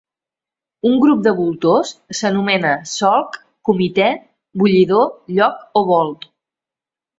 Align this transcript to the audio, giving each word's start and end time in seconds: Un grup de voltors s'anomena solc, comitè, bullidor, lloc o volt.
Un 0.91 0.95
grup 1.03 1.19
de 1.27 1.33
voltors 1.39 1.91
s'anomena 2.21 2.71
solc, 2.93 3.39
comitè, 3.71 4.09
bullidor, 4.63 5.07
lloc 5.39 5.63
o 5.83 5.87
volt. 5.95 6.31